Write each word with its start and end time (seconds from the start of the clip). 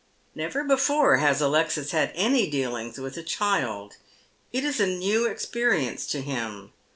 Never 0.33 0.63
before 0.63 1.17
has 1.17 1.41
Alexis 1.41 1.91
had 1.91 2.11
any 2.15 2.49
dealings 2.49 2.97
with 2.97 3.17
a 3.17 3.21
child. 3.21 3.97
It 4.51 4.65
is 4.65 4.79
a 4.79 4.87
new 4.87 5.27
experience 5.27 6.07
to 6.07 6.21
him. 6.21 6.73